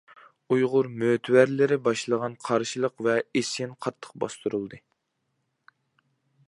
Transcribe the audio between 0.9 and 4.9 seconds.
مۆتىۋەرلىرى باشلىغان قارشىلىق ۋە ئىسيان قاتتىق باستۇرۇلدى.